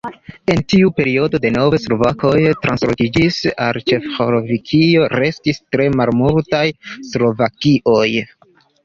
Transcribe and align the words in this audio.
En 0.51 0.61
tiu 0.73 0.87
periodo 0.99 1.39
denove 1.41 1.79
slovakoj 1.81 2.31
translokiĝis 2.63 3.37
al 3.65 3.79
Ĉeĥoslovakio, 3.91 5.05
restis 5.23 5.61
tre 5.77 5.87
malmultaj 6.01 6.63
slovakoj. 7.11 8.09